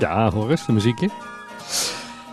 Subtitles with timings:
[0.00, 1.08] Ja, hoor eens, de muziekje.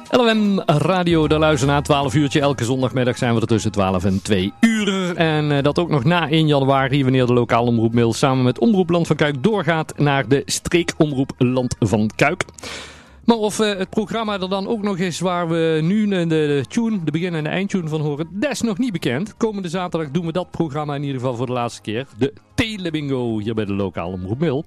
[0.09, 2.39] LOM Radio, de luister na 12 uurtje.
[2.39, 5.15] Elke zondagmiddag zijn we er tussen 12 en 2 uur.
[5.15, 8.89] En uh, dat ook nog na 1 januari, wanneer de lokale omroepmail samen met Omroep
[8.89, 12.45] Land van Kuik doorgaat naar de streekomroep Land van Kuik.
[13.27, 16.65] Maar of uh, het programma er dan ook nog is waar we nu de, de
[16.67, 19.37] tune, de begin- en de eindtune van horen, dat is nog niet bekend.
[19.37, 22.07] Komende zaterdag doen we dat programma in ieder geval voor de laatste keer.
[22.17, 24.65] De Telebingo hier bij de lokale omroep Mil.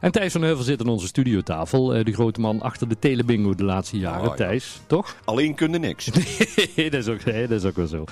[0.00, 1.96] En Thijs van Heuvel zit aan onze studiotafel.
[1.96, 4.20] Uh, de grote man achter de Telebingo de laatste jaren.
[4.20, 4.34] Oh, ja.
[4.34, 5.16] Thijs, toch?
[5.24, 6.10] Alleen kunde niks.
[6.76, 8.04] nee, dat is ook, nee, dat is ook wel zo.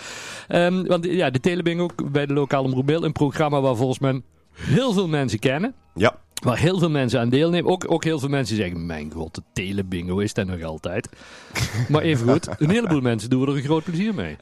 [0.48, 3.04] Um, want ja, de Telebingo bij de lokale omroep Mil.
[3.04, 4.22] Een programma waar volgens mij
[4.54, 5.74] heel veel mensen kennen.
[5.94, 6.16] Ja.
[6.40, 7.70] Waar heel veel mensen aan deelnemen.
[7.70, 11.08] Ook, ook heel veel mensen zeggen: Mijn god, de telebingo is dat nog altijd.
[11.88, 14.36] maar even goed, een heleboel mensen doen er een groot plezier mee.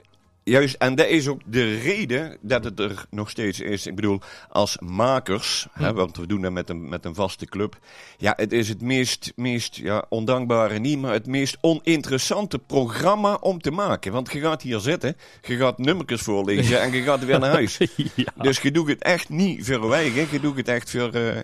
[0.48, 3.86] Juist, en dat is ook de reden dat het er nog steeds is.
[3.86, 5.82] Ik bedoel, als makers, hm.
[5.82, 7.78] hè, want we doen dat met een, met een vaste club.
[8.18, 13.60] Ja, het is het meest, meest ja, ondankbare niet, maar het meest oninteressante programma om
[13.60, 14.12] te maken.
[14.12, 17.78] Want je gaat hier zitten, je gaat nummertjes voorlezen en je gaat weer naar huis.
[17.96, 18.32] ja.
[18.42, 21.14] Dus je doet het echt niet voor eigen, je doet het echt voor...
[21.14, 21.38] Uh,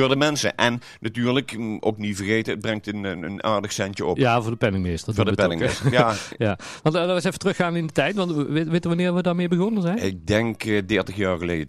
[0.00, 0.56] voor de mensen.
[0.56, 4.16] En natuurlijk, mm, ook niet vergeten, het brengt een, een aardig centje op.
[4.16, 5.14] Ja, voor de penningmeester.
[5.14, 6.14] Voor de penningmeester, ja.
[6.46, 6.58] ja.
[6.82, 8.14] Want uh, laten we eens even teruggaan in de tijd.
[8.14, 9.98] Want weet, weet wanneer we daarmee begonnen zijn?
[9.98, 11.68] Ik denk uh, 30 jaar geleden.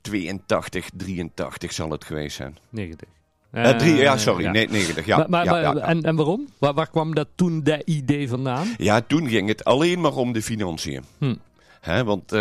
[0.00, 2.56] 82, 83 zal het geweest zijn.
[2.70, 3.08] 90.
[3.52, 4.50] Uh, drie, ja, sorry, ja.
[4.50, 5.06] Nee, 90.
[5.06, 6.48] Ja, maar, maar, ja, ja, En, en waarom?
[6.58, 8.66] Waar, waar, kwam dat toen dat idee vandaan?
[8.76, 11.04] Ja, toen ging het alleen maar om de financiën.
[11.18, 11.34] Hm.
[11.82, 12.40] He, want uh,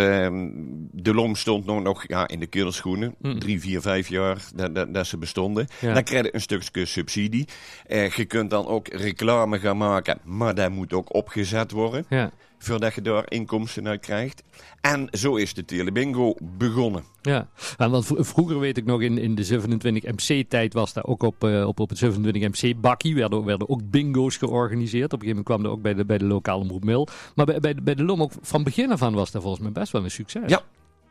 [0.91, 3.15] de LOM stond nog, nog ja, in de kinderschoenen.
[3.19, 3.39] Mm.
[3.39, 5.67] Drie, vier, vijf jaar dat, dat, dat ze bestonden.
[5.79, 5.93] Ja.
[5.93, 7.47] Dan krijg je een stukje subsidie.
[7.87, 10.19] Uh, je kunt dan ook reclame gaan maken.
[10.23, 12.05] Maar dat moet ook opgezet worden.
[12.09, 12.31] Ja.
[12.63, 14.43] Voordat je daar inkomsten uit krijgt.
[14.81, 17.03] En zo is de Telebingo begonnen.
[17.21, 21.67] Ja, want vroeger weet ik nog in, in de 27MC-tijd was daar ook op, uh,
[21.67, 23.15] op, op het 27MC-bakkie.
[23.15, 25.13] Werden, werden ook bingo's georganiseerd.
[25.13, 27.07] Op een gegeven moment kwam er ook bij de, bij de lokale omroep Mil.
[27.35, 29.71] Maar bij, bij, bij de LOM ook van begin af aan was dat volgens mij
[29.71, 30.49] best wel een succes.
[30.49, 30.61] Ja,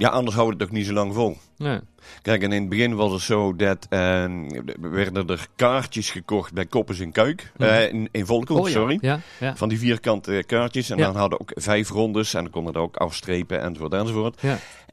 [0.00, 1.36] ja, anders houden we het toch niet zo lang vol.
[1.56, 1.78] Nee.
[2.22, 4.24] Kijk, en in het begin was het zo dat uh,
[4.80, 7.52] werden er kaartjes gekocht bij Koppers in Kuik.
[7.56, 7.66] Mm.
[7.66, 8.98] Uh, in, in Volkel, oh, sorry.
[9.00, 9.56] Ja, ja.
[9.56, 10.90] Van die vierkante kaartjes.
[10.90, 14.40] En dan hadden ook vijf rondes en dan konden er ook afstrepen enzovoort enzovoort.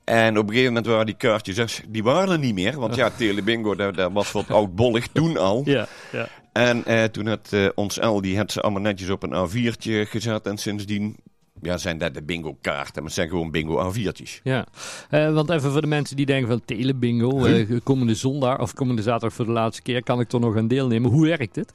[0.03, 2.79] En op een gegeven moment waren die kaartjes, die waren er niet meer.
[2.79, 5.61] Want ja, Telebingo, dat, dat was wat oudbollig toen al.
[5.65, 6.27] Ja, ja.
[6.53, 10.45] En uh, toen had ons L, die had ze allemaal netjes op een A4'tje gezet.
[10.45, 11.15] En sindsdien
[11.61, 14.41] ja, zijn dat de bingo-kaarten, maar het zijn gewoon bingo-A4'tjes.
[14.43, 14.65] Ja,
[15.11, 19.01] uh, want even voor de mensen die denken van telebingo, uh, komende zondag of komende
[19.01, 21.11] zaterdag voor de laatste keer, kan ik toch nog aan deelnemen?
[21.11, 21.73] Hoe werkt het?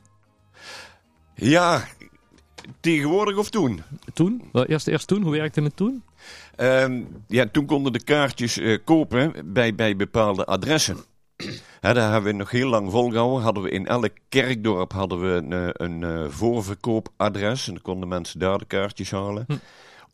[1.35, 1.85] Ja,
[2.81, 3.83] tegenwoordig of toen?
[4.15, 4.43] Toen?
[4.53, 6.03] Eerst, eerst toen, hoe werkte het toen?
[6.57, 10.97] Um, ja, toen konden de kaartjes uh, kopen bij, bij bepaalde adressen.
[11.81, 13.43] Daar hebben we nog heel lang volgehouden.
[13.43, 17.67] Hadden we in elk kerkdorp hadden we een, een, een voorverkoopadres.
[17.67, 19.45] En dan konden mensen daar de kaartjes halen.
[19.47, 19.57] Hm.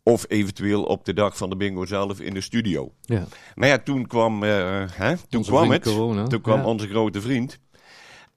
[0.03, 2.91] Of eventueel op de dag van de bingo zelf in de studio.
[3.01, 3.23] Ja.
[3.55, 5.83] Maar ja, toen kwam, uh, hè, toen kwam het.
[5.83, 6.27] Corona.
[6.27, 6.65] Toen kwam ja.
[6.65, 7.59] onze grote vriend.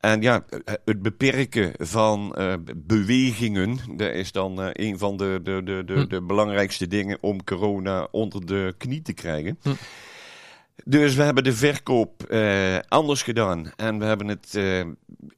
[0.00, 0.44] En ja,
[0.84, 5.94] het beperken van uh, bewegingen, dat is dan uh, een van de, de, de, de,
[5.94, 6.08] hm.
[6.08, 9.58] de belangrijkste dingen om corona onder de knie te krijgen.
[9.62, 9.70] Hm.
[10.84, 13.72] Dus we hebben de verkoop uh, anders gedaan.
[13.76, 14.84] En we hebben het uh,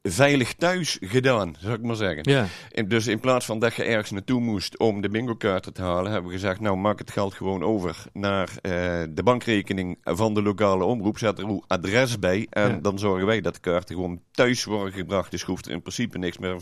[0.02, 2.30] veilig thuis gedaan, zou ik maar zeggen.
[2.30, 2.46] Ja.
[2.70, 6.12] En dus in plaats van dat je ergens naartoe moest om de bingo-kaarten te halen,
[6.12, 8.72] hebben we gezegd, nou maak het geld gewoon over naar uh,
[9.10, 11.18] de bankrekening van de lokale omroep.
[11.18, 12.78] Zet er uw adres bij en ja.
[12.82, 15.30] dan zorgen wij dat de kaarten gewoon thuis worden gebracht.
[15.30, 16.56] Dus hoeft er in principe niks meer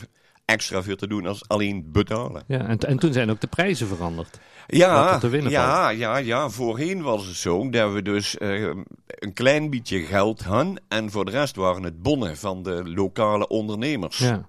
[0.44, 2.42] extra veel te doen als alleen betalen.
[2.47, 4.38] Ja, en, en toen zijn ook de prijzen veranderd.
[4.66, 5.20] Ja,
[5.50, 8.75] ja, ja, ja, voorheen was het zo dat we dus uh,
[9.06, 13.48] een klein beetje geld hadden en voor de rest waren het bonnen van de lokale
[13.48, 14.19] ondernemers.
[14.19, 14.48] Ja.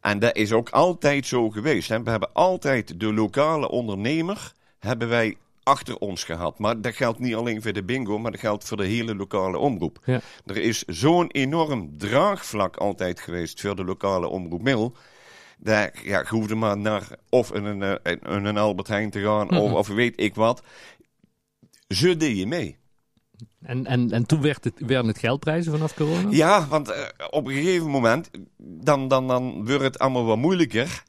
[0.00, 1.88] En dat is ook altijd zo geweest.
[1.88, 2.02] Hè.
[2.02, 6.58] We hebben altijd de lokale ondernemer hebben wij achter ons gehad.
[6.58, 9.58] Maar dat geldt niet alleen voor de bingo, maar dat geldt voor de hele lokale
[9.58, 9.98] omroep.
[10.04, 10.20] Ja.
[10.46, 14.94] Er is zo'n enorm draagvlak altijd geweest voor de lokale omroep Middel.
[15.62, 19.46] Daar ja, je hoefde maar naar of een, een, een, een Albert Heijn te gaan
[19.46, 19.58] mm -hmm.
[19.58, 20.62] of, of weet ik wat.
[21.88, 22.78] Ze deed je mee.
[23.60, 26.28] En, en, en toen werd het, werden het geldprijzen vanaf corona?
[26.30, 26.96] Ja, want uh,
[27.30, 31.02] op een gegeven moment dan, dan, dan wordt het allemaal wat moeilijker.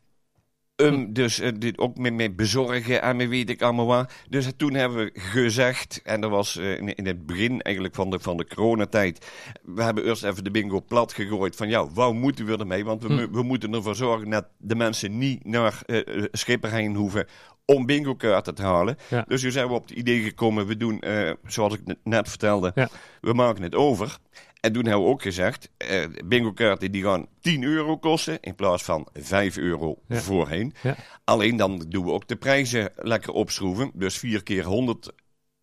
[0.83, 1.13] Um, hm.
[1.13, 4.13] Dus uh, dit ook met, met bezorgen en met weet ik allemaal wat.
[4.29, 8.09] Dus toen hebben we gezegd, en dat was uh, in, in, het begin eigenlijk van
[8.09, 9.27] de, van de coronatijd.
[9.63, 12.85] We hebben eerst even de bingo plat gegooid van ja, waar moeten we ermee?
[12.85, 13.31] Want we, hm.
[13.31, 17.27] we moeten ervoor zorgen dat de mensen niet naar uh, Schipperheim hoeven
[17.65, 18.97] om bingo kaarten te halen.
[19.09, 19.25] Ja.
[19.27, 21.03] Dus toen zijn we op het idee gekomen, we doen,
[21.45, 22.89] zoals ik net vertelde, ja.
[23.21, 24.17] we maken het over.
[24.63, 28.55] En toen hebben we ook gezegd, eh, bingo kaarten die gaan 10 euro kosten in
[28.55, 30.19] plaats van 5 euro Ja.
[30.19, 30.73] voorheen.
[30.81, 30.95] Ja.
[31.23, 33.91] Alleen dan doen we ook de prijzen lekker opschroeven.
[33.93, 35.11] Dus 4 keer 100,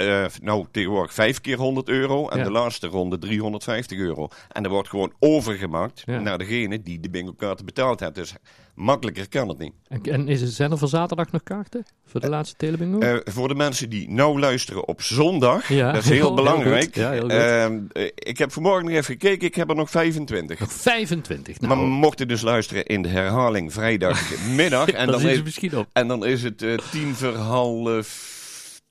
[0.00, 2.28] eh, nou tegenwoordig 5 keer 100 euro.
[2.28, 2.44] En Ja.
[2.44, 4.28] de laatste ronde 350 euro.
[4.48, 6.18] En er wordt gewoon overgemaakt Ja.
[6.20, 8.14] naar degene die de bingo kaarten betaald heeft.
[8.14, 8.34] Dus
[8.74, 9.72] makkelijker kan het niet.
[9.88, 11.84] En, en is zijn er voor zaterdag nog kaarten?
[12.06, 12.98] Voor de laatste telebingo?
[12.98, 15.92] Eh, voor de mensen die nou luisteren op zondag, Ja.
[15.92, 16.94] dat is heel belangrijk.
[16.94, 17.28] heel.
[17.30, 20.58] Ehm, eh, ik heb vanmorgen nog even gekeken, ik heb er nog 25.
[20.72, 21.60] 25.
[21.60, 24.88] Nou, Maar mochten dus luisteren in de herhaling vrijdagmiddag.
[25.00, 25.86] en, dan is, misschien op.
[25.92, 28.38] en dan is het eh, tien voor half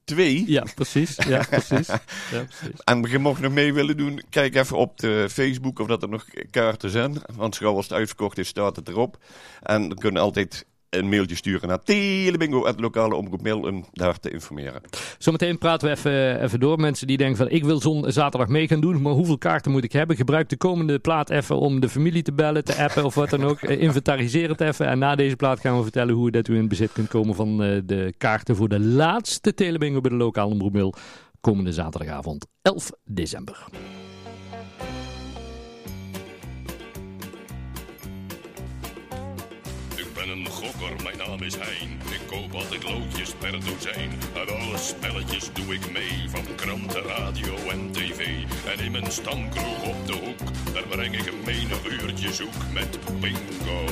[0.09, 0.43] twee.
[0.47, 1.15] Ja, precies.
[1.15, 1.87] Ja, precies.
[1.87, 2.01] Ja,
[2.59, 2.79] precies.
[2.83, 6.09] En je mocht nog mee willen doen, kijk even op de Facebook of dat er
[6.09, 7.21] nog kaarten zijn.
[7.35, 9.17] Want als het uitverkocht is, staat het erop.
[9.61, 14.81] En dan kunnen altijd een mailtje sturen naar telebingo.lokaleomroepmail om daar te informeren.
[15.17, 16.79] Zometeen praten we even, even door.
[16.79, 19.83] Mensen die denken van ik wil zon, zaterdag mee gaan doen, maar hoeveel kaarten moet
[19.83, 20.15] ik hebben?
[20.15, 23.43] Gebruik de komende plaat even om de familie te bellen, te appen of wat dan
[23.43, 23.61] ook.
[23.61, 24.87] Eh, Inventariseer het even.
[24.87, 27.63] En na deze plaat gaan we vertellen hoe dat u in bezit kunt komen van
[27.63, 30.93] eh, de kaarten voor de laatste telebingo bij de lokale omroepmail.
[31.41, 33.65] Komende zaterdagavond 11 december.
[40.29, 41.99] Ben een gokker, mijn naam is Hein.
[42.11, 44.11] Ik koop altijd loodjes per dozijn.
[44.35, 48.27] Aan alle spelletjes doe ik mee, van kranten, radio en tv.
[48.65, 52.99] En in mijn stamkroeg op de hoek, daar breng ik een menig uurtje zoek met
[53.19, 53.85] bingo.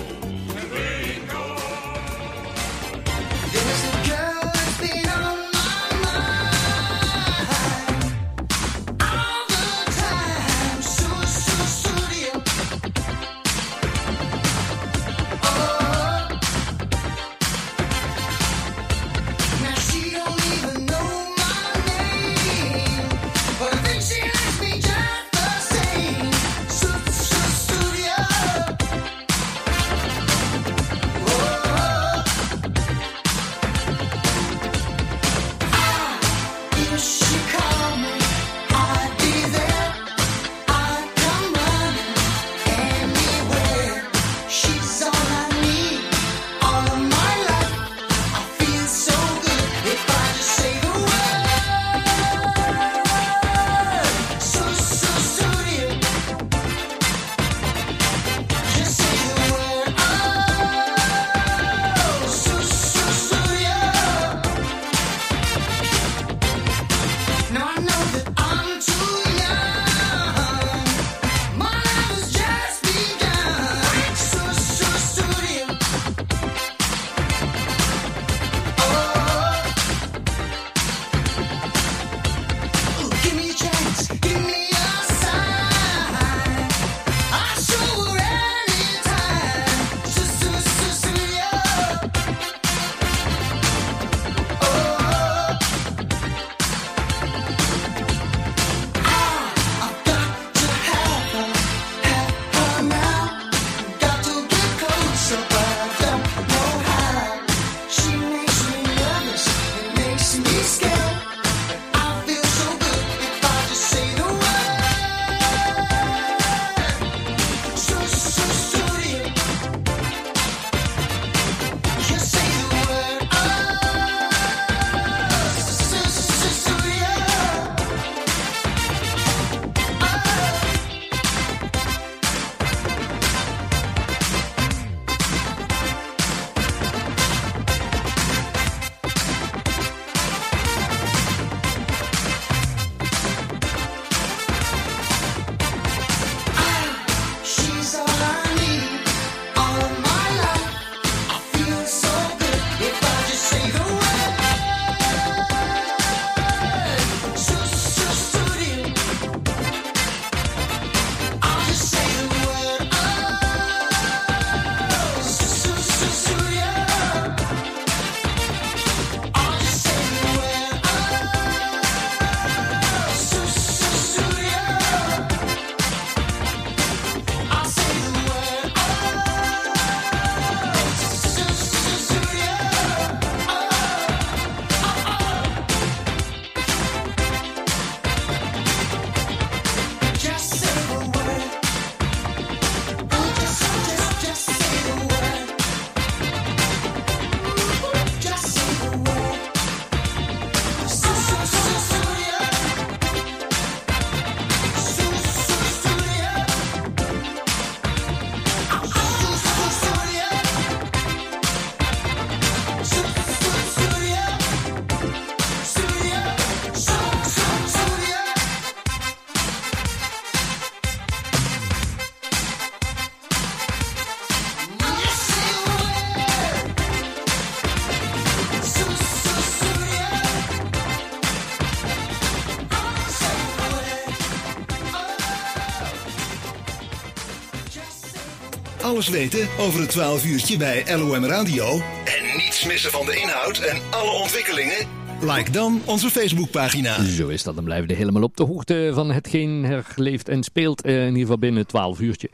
[238.97, 241.81] Alles weten over het 12 uurtje bij LOM Radio?
[242.03, 244.87] En niets missen van de inhoud en alle ontwikkelingen?
[245.21, 247.03] Like dan onze Facebookpagina.
[247.03, 250.43] Zo is dat, dan blijven we helemaal op de hoogte van hetgeen er leeft en
[250.43, 250.81] speelt.
[250.81, 252.29] eh, in ieder geval binnen het 12 uurtje.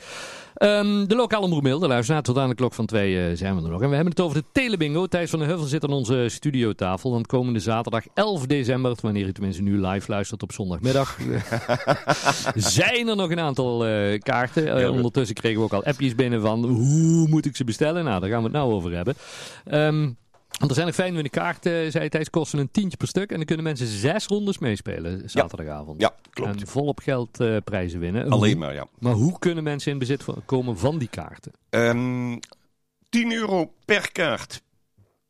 [0.53, 3.63] Ehm, de lokale omroepmail, de luisteraar, tot aan de klok van twee eh, zijn we
[3.63, 3.81] er nog.
[3.81, 5.07] En we hebben het over de Telebingo.
[5.07, 7.11] Thijs van de Heuvel zit aan onze studiotafel.
[7.11, 11.17] Want komende zaterdag 11 december, wanneer u tenminste nu live luistert op zondagmiddag,
[12.55, 14.77] zijn er nog een aantal eh, kaarten.
[14.77, 18.03] Eh, ondertussen kregen we ook al appjes binnen van hoe moet ik ze bestellen?
[18.03, 19.15] Nou, daar gaan we het nou over hebben.
[19.65, 20.09] Ehm,
[20.59, 23.29] want er zijn fijn winnen kaarten, zei Thijs, kosten een tientje per stuk.
[23.29, 26.01] En dan kunnen mensen zes rondes meespelen zaterdagavond.
[26.01, 26.61] Ja, klopt.
[26.61, 28.29] En volop geld eh, prijzen winnen.
[28.29, 28.87] Alleen maar, ja.
[28.99, 31.51] maar hoe kunnen mensen in bezit komen van die kaarten?
[31.69, 32.37] Ehm
[33.13, 34.61] 10 euro per kaart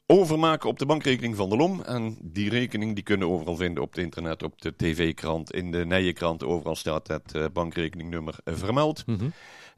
[0.05, 1.81] overmaken op de bankrekening van de LOM.
[1.81, 5.85] En die rekening die kunnen overal vinden op het internet, op de tv-krant, in de
[5.85, 6.43] Nijenkrant.
[6.43, 9.05] Overal staat het eh, bankrekeningnummer eh, vermeld.
[9.05, 9.29] Mhm.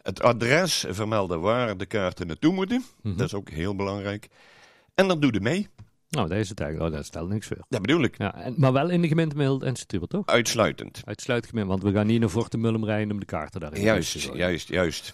[0.01, 2.85] Het adres vermelden waar de kaarten naartoe moeten.
[3.01, 3.17] Mhm.
[3.17, 4.27] Dat is ook heel belangrijk.
[4.95, 5.67] En dan doe je mee.
[6.09, 6.91] Nou, het eigenlijk.
[6.91, 7.65] Oh, dat stelt niks voor.
[7.69, 8.17] Dat bedoel ik.
[8.17, 10.25] Ja, en, maar wel in de gemeente Mild en Stuur, toch?
[10.25, 11.01] Uitsluitend.
[11.05, 14.33] Uitsluitgemeente, want we gaan niet naar Forte Mullum rijden om de kaarten daarin te Juist,
[14.33, 15.13] juist, juist.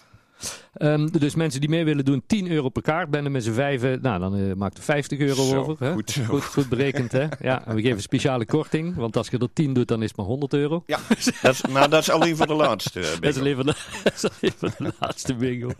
[0.72, 3.10] Ehm, dus mensen die mee willen doen, 10 euro per kaart.
[3.10, 5.76] Ben er met z'n vijven, nou dan eh, maakt er 50 euro Zo, over.
[5.86, 5.92] Hè?
[5.92, 6.22] goed zo.
[6.22, 7.26] Goed, goed berekend, hè?
[7.40, 10.16] Ja, en we geven speciale korting, want als je er 10 doet, dan is het
[10.16, 10.82] maar 100 euro.
[10.86, 10.98] Ja,
[11.42, 13.00] dat is, maar dat is alleen voor de laatste.
[13.00, 15.70] eh, Dat is alleen voor de, dat is alleen voor de laatste bingo.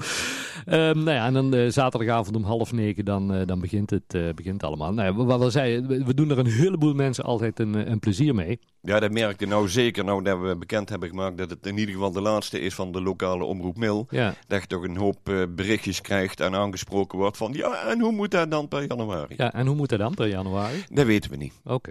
[0.66, 4.14] Ehm, nou ja, en dan eh, zaterdagavond om half negen, dan, eh, dan begint het
[4.14, 4.92] eh, begint allemaal.
[4.92, 7.99] Nou ja, wat we zeiden, we, we doen er een heleboel mensen altijd een, een
[7.99, 8.59] plezier mee.
[8.84, 11.78] Ja, dat merk je nou zeker nou dat we bekend hebben gemaakt dat het in
[11.78, 14.06] ieder geval de laatste is van de lokale omroep Mil.
[14.10, 18.00] Ja, Dat je toch een hoop eh, berichtjes krijgt en aangesproken wordt van ja, en
[18.00, 19.34] hoe moet dat dan per januari?
[19.36, 20.84] ja, en hoe moet dat dan per januari?
[20.90, 21.52] Dat weten we niet.
[21.64, 21.90] Oké.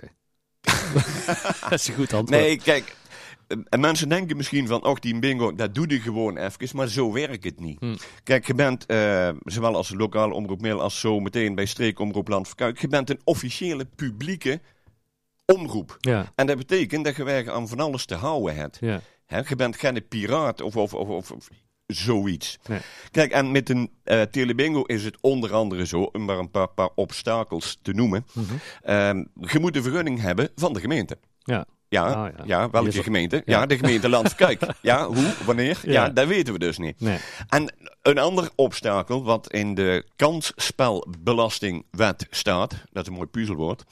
[1.69, 2.41] dat is een goed antwoord.
[2.41, 2.95] Nee, kijk,
[3.47, 6.87] eh, en mensen denken misschien van, och die bingo, dat doe je gewoon even, maar
[6.87, 7.79] zo werkt het niet.
[7.79, 7.95] Hm.
[8.23, 12.47] Kijk, je bent, eh, zowel als lokale omroep Mil als zo meteen bij streekomroep Land
[12.47, 14.61] Verkuik, je bent een officiële publieke
[15.53, 15.97] omroep.
[15.99, 18.77] Ja, En dat betekent dat je aan van alles te houden hebt.
[18.81, 19.01] ja.
[19.47, 21.49] Je bent geen piraat of, of, of, of, of
[21.85, 22.59] zoiets.
[22.67, 22.79] Nee.
[23.11, 26.67] Kijk, en met een eh telebingo is het onder andere zo, om maar een paar,
[26.67, 28.25] paar obstakels te noemen.
[28.33, 28.53] Mhm.
[28.81, 31.17] Ehm, je moet een vergunning hebben van de gemeente.
[31.39, 31.65] Ja.
[31.91, 32.43] Ja, Ah, ja.
[32.45, 32.69] ja.
[32.69, 33.41] welke gemeente?
[33.45, 33.65] Ja.
[33.65, 34.61] de gemeente Landverkijk.
[34.81, 35.79] ja, hoe, wanneer?
[35.83, 35.91] Ja.
[35.91, 36.09] Ja.
[36.09, 36.99] dat weten we dus niet.
[36.99, 37.17] Nee.
[37.49, 43.83] En een ander obstakel wat in de kansspelbelastingwet staat, dat is een mooi puzzelwoord,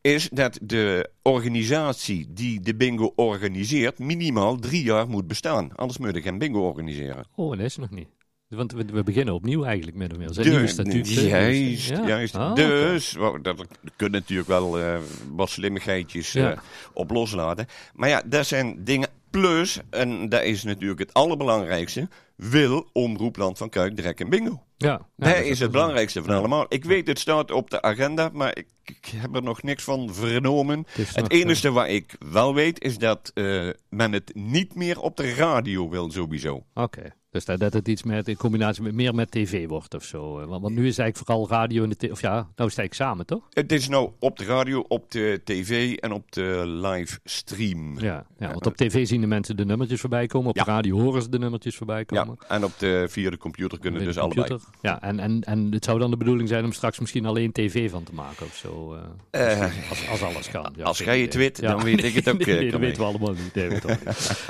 [0.00, 5.70] is dat de organisatie die de bingo organiseert minimaal drie jaar moet bestaan.
[5.74, 7.24] Anders moet je geen bingo organiseren.
[7.34, 8.08] Oh, dat is nog niet.
[8.48, 10.28] Want we, we beginnen opnieuw eigenlijk met meer.
[10.32, 11.26] Zijn nieuwe statuten.
[11.26, 12.06] Juist, Ja.
[12.06, 12.36] juist.
[12.54, 14.98] Dus, wou- dat kunnen natuurlijk wel eh,
[15.34, 16.52] wat slimmigheidjes Ja.
[16.52, 16.58] eh,
[16.92, 17.66] op loslaten.
[17.94, 19.08] Maar ja, dat zijn dingen.
[19.30, 24.62] Plus, en dat is natuurlijk het allerbelangrijkste, wil Omroep Land van Kuik direct een bingo.
[24.76, 24.88] Ja.
[24.88, 26.66] Ja, dat dat is het belangrijkste van allemaal.
[26.68, 30.14] Ik weet, het staat op de agenda, maar ik, ik heb er nog niks van
[30.14, 30.84] vernomen.
[30.90, 35.16] Het nog, enige wat ik wel weet, is dat eh, men het niet meer op
[35.16, 36.64] de radio wil sowieso.
[36.74, 37.02] Oké.
[37.36, 40.38] Dus dat, dat het iets met in combinatie met meer met tv wordt of zo.
[40.40, 42.10] eh, Want, want nu is eigenlijk vooral radio en de tv.
[42.10, 43.42] Of ja, nou is het eigenlijk samen, toch?
[43.50, 47.98] Het is nou op de radio, op de tv en op de livestream.
[48.00, 50.48] Ja, ja, want op tv zien de mensen de nummertjes voorbij komen.
[50.48, 50.64] Op Ja.
[50.64, 52.36] de radio horen ze de nummertjes voorbij Ja, komen.
[52.48, 54.46] en op de, via de computer kunnen dus de allebei.
[54.48, 54.72] computer.
[54.82, 57.90] Ja, en, en, en het zou dan de bedoeling zijn om straks misschien alleen tv
[57.90, 58.96] van te maken of zo.
[59.30, 60.72] eh, Eh, als, als alles kan.
[60.76, 63.06] Ja, als jij het weet, dan weet ik het ook, Nee, nee, dat weten we
[63.08, 63.56] allemaal niet.
[63.72, 63.84] Ik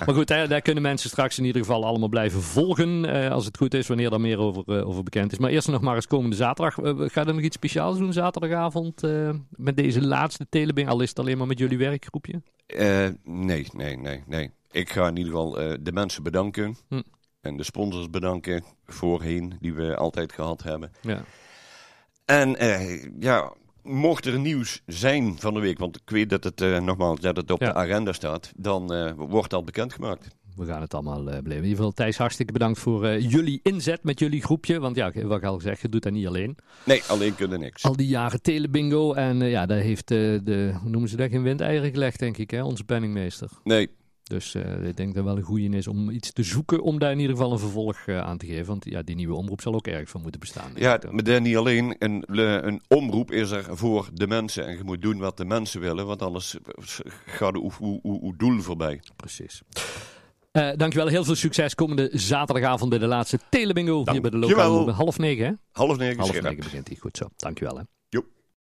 [0.07, 2.75] maar goed, hè, daar kunnen mensen straks in ieder geval allemaal blijven volgen.
[2.85, 5.38] Eh, als het goed is, wanneer daar meer over, eh, over bekend is.
[5.38, 6.78] Maar eerst nog maar eens komende zaterdag.
[6.78, 9.02] Eh, ga je nog iets speciaals doen zaterdagavond
[9.50, 10.88] met deze laatste telebing?
[10.88, 12.42] Al is het alleen maar met jullie werkgroepje?
[13.25, 14.50] Nee, nee, nee, nee.
[14.71, 16.76] Ik ga in ieder geval de mensen bedanken.
[16.88, 17.02] Hm.
[17.40, 20.92] En de sponsors bedanken voorheen, die we altijd gehad hebben.
[21.02, 21.25] Ja.
[22.25, 22.56] En
[23.21, 23.52] ja,
[23.83, 27.37] mocht er nieuws zijn van de week, want ik weet dat het eh, nogmaals dat
[27.37, 27.66] het op Ja.
[27.66, 30.28] de agenda staat, dan wordt dat bekendgemaakt.
[30.56, 31.46] We gaan het allemaal uh, beleven.
[31.46, 34.80] In ieder geval, Thijs, hartstikke bedankt voor uh, jullie inzet met jullie groepje.
[34.80, 36.56] Want ja, wat ik al zeg, je doet dat niet alleen.
[36.84, 37.82] Nee, alleen kunnen niks.
[37.82, 39.12] Al die jaren telebingo.
[39.12, 42.50] En uh, ja, daar heeft de, hoe noemen ze dat, geen windeieren gelegd, denk ik,
[42.50, 42.62] hè?
[42.62, 43.50] onze penningmeester.
[43.64, 43.88] Nee.
[44.28, 47.10] Dus uh, ik denk dat wel een goede is om iets te zoeken om daar
[47.10, 48.66] in ieder geval een vervolg uh, aan te geven.
[48.66, 50.72] Want ja, die nieuwe omroep zal ook erg van moeten bestaan.
[50.75, 51.96] Ja, maar niet alleen.
[51.98, 52.25] Een,
[52.66, 54.66] een omroep is er voor de mensen.
[54.66, 56.56] En je moet doen wat de mensen willen, want anders
[57.26, 57.56] gaat
[58.02, 59.00] uw doel voorbij.
[59.16, 59.62] Precies.
[60.56, 64.02] Uh, dankjewel, heel veel succes komende zaterdagavond bij de laatste Telebingo.
[64.10, 65.52] Hier bij de lokale half negen, hè?
[65.72, 66.18] Half negen.
[66.18, 67.26] Half negen begint hij, goed zo.
[67.36, 67.82] Dankjewel, hè.